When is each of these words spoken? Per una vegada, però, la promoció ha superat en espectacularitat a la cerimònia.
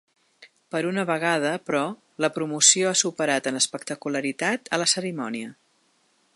Per 0.75 0.79
una 0.91 1.03
vegada, 1.09 1.51
però, 1.67 1.83
la 2.25 2.31
promoció 2.37 2.89
ha 2.91 2.95
superat 3.03 3.51
en 3.53 3.61
espectacularitat 3.61 4.75
a 4.75 4.81
la 4.85 4.91
cerimònia. 4.99 5.57